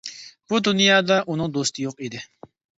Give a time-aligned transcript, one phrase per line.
[0.53, 2.27] بۇ دۇنيادا ئۇنىڭ دوستى يوق ئىدى.